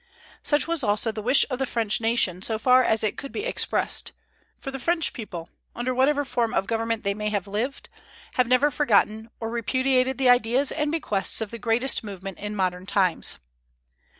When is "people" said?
5.13-5.49